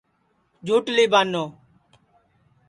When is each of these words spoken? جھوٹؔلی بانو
جھوٹؔلی 0.65 1.05
بانو 1.11 1.43